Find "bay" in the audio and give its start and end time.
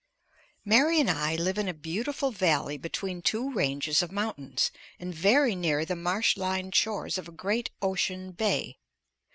8.31-8.79